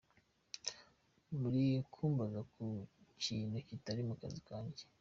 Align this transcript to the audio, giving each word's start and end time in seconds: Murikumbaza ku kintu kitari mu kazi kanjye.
Murikumbaza 1.39 2.39
ku 2.51 2.65
kintu 3.23 3.57
kitari 3.67 4.01
mu 4.09 4.15
kazi 4.21 4.41
kanjye. 4.47 4.83